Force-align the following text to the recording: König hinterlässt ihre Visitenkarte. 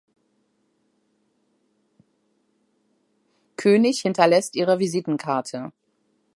König 3.55 3.99
hinterlässt 4.01 4.55
ihre 4.55 4.79
Visitenkarte. 4.79 5.73